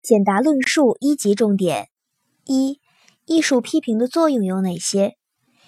[0.00, 1.88] 简答论述一级重点：
[2.46, 2.80] 一、
[3.26, 5.16] 艺术批评的作用有哪些？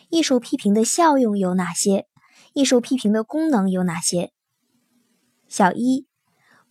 [0.08, 2.06] 艺术批评的效用有哪些？
[2.54, 4.30] 艺术批评的功能有哪些？
[5.48, 6.06] 小一，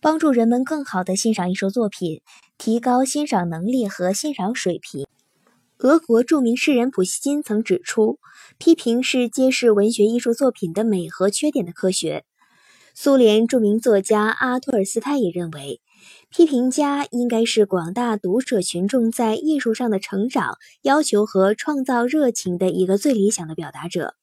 [0.00, 2.22] 帮助人们更好地欣赏艺术作品，
[2.56, 5.06] 提高欣赏能力和欣赏水平。
[5.78, 8.18] 俄国著名诗人普希金曾指出，
[8.58, 12.24] 批评是揭示文学艺术作品的美和缺点的科学。
[12.94, 15.80] 苏联著名作家阿托尔斯泰也认为。
[16.30, 24.14] 批评家应该是广大读者群众在艺术上的成长要求和创造热情的一个最理想的表达者。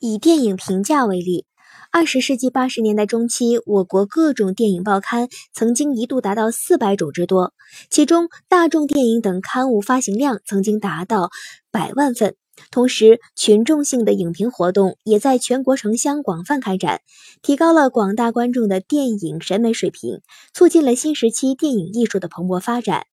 [0.00, 1.46] 以电影评价为例，
[1.92, 7.54] 二十世纪八十年代中期，我国各种电影报刊曾经一度达到四百种之多，
[7.88, 11.30] 其中大众电影等刊物发行量曾经达到
[11.70, 12.34] 百万份。
[12.70, 17.00] 同时，群众性的影评活动也在全国城乡广泛开展，
[17.42, 20.20] 提高了广大观众的电影审美水平，
[20.52, 23.06] 促进了新时期电影艺术的蓬勃发展。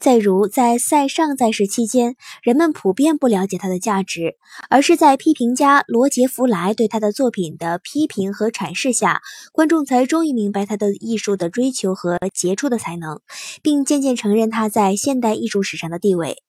[0.00, 4.36] 再如，在塞尚在世期间，人们普遍不了解他的价值，
[4.70, 13.20] 而是在批评家罗杰·弗莱对他的作品的批评和阐释下，观众才终于明白他的艺术的追求和杰出的才能，
[13.60, 16.44] 并渐渐承认他在现代艺术史上的地位。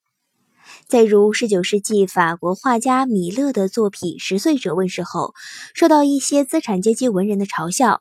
[0.88, 5.34] 再如，19世纪法国画家米勒的作品《十岁者》问世后，
[5.74, 7.96] 受到一些资产阶级文人的嘲笑。《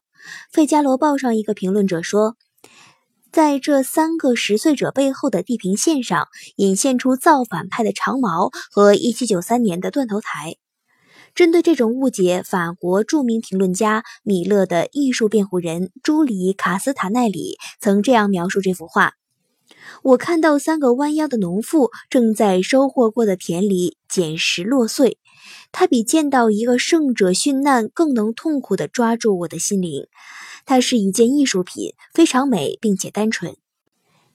[0.51, 2.37] 费加罗报》上一个评论者说
[3.31, 10.57] ：“在这三个十岁者背后的地平线上，隐现出造反派的长矛和1793年的断头台。”
[11.35, 19.13] 针对这种误解，法国著名评论家米勒的艺术辩护人朱里卡斯塔奈里曾这样描述这幅画。
[20.03, 25.19] 我看到三个弯腰的农妇正在收获过的田里捡拾落穗，
[25.73, 30.07] 它比见到一个圣者殉难更能痛苦地抓住我的心灵。
[30.67, 33.57] 它是一件艺术品，非常美并且单纯。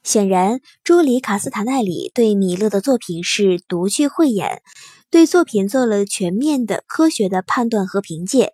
[0.03, 4.61] 显然，朱里卡斯塔奈里对米勒的作品是独具慧眼，
[5.09, 8.53] 对作品做了全面的、科学的判断和评介，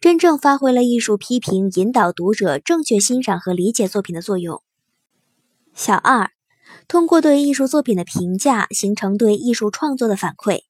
[0.00, 4.60] 真正发挥了艺术批评引导读者正确欣赏和理解作品的作用。
[5.78, 6.32] 小二。
[6.88, 10.62] 通过对艺术作品的评价，形成对艺术创作的反馈。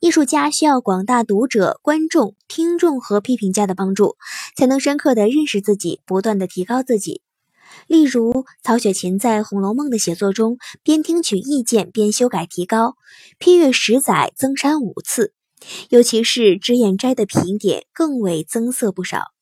[0.00, 4.16] 艺术家需要广大读者、观众、听众和批评家的帮助，
[4.56, 7.20] 才能深刻地认识自己，不断地提高自己。
[7.86, 12.96] 例如，曹雪芹在《红楼梦》的写作中，边听取意见边修改提高，
[13.38, 15.34] 批阅十载增删五次，
[15.90, 19.35] 尤其是脂砚斋的评点更为增色不少。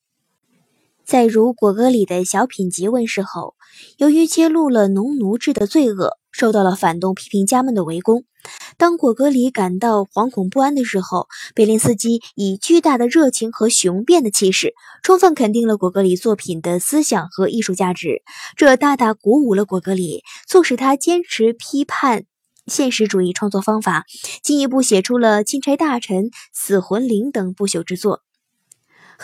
[1.06, 3.54] 在如果戈里的小品集问世后，
[3.98, 8.24] 由于揭露了农奴制的罪恶，受到了反动批评家们的围攻。
[8.78, 14.72] 当果戈里感到惶恐不安的时候，贝林斯基以巨大的热情和雄辩的气势，
[15.02, 18.22] 充分肯定了果戈里作品的思想和艺术价值。
[18.56, 22.24] 这大大鼓舞了果戈里，促使他坚持批判
[22.66, 24.04] 现实主义创作方法，
[24.42, 28.22] 进一步写出了《钦差大臣》《死魂灵》等不朽之作。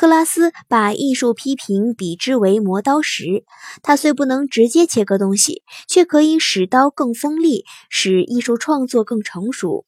[0.01, 3.45] 赫拉斯把艺术批评比之为磨刀石，
[3.83, 9.85] 它虽不能直接切割东西，却可以使刀更锋利，使艺术创作更成熟。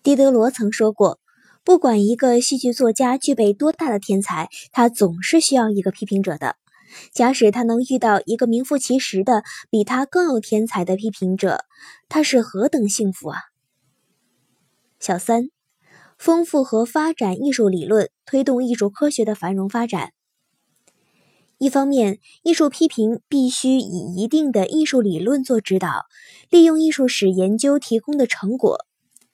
[0.00, 1.18] 狄德罗曾说过
[1.66, 6.54] ：“不管一个戏剧作家具备多大的天才，他总是需要一个批评者的。
[7.12, 11.64] 假使他能遇到一个名副其实的、比他更有天才的批评者，
[12.08, 13.40] 他是何等幸福啊！”
[15.00, 15.48] 小三。
[16.16, 20.12] 丰富和发展艺术理论，推动艺术科学的繁荣发展。
[21.58, 26.04] 一方面，艺术批评必须以一定的艺术理论做指导，
[26.50, 28.76] 利用艺术史研究提供的成果；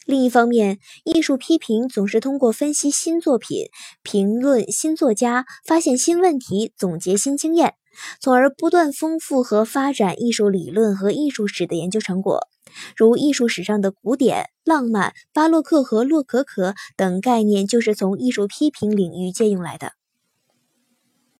[0.06, 3.66] 另一方面，艺术批评总是通过分析新作品、
[4.04, 7.74] 评论新作家、发现新问题、总结新经验，
[8.20, 12.48] 从而不断丰富和发展艺术理论和艺术史的研究成果。
[12.96, 19.92] 如艺术史上的古典、浪漫、巴洛克和洛可可等概念，就是从艺术批评领域借用来的。